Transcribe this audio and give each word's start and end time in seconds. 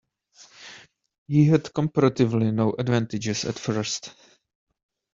He 1.27 1.45
had 1.45 1.75
comparatively 1.75 2.49
no 2.51 2.73
advantages 2.73 3.45
at 3.45 3.59
first. 3.59 4.15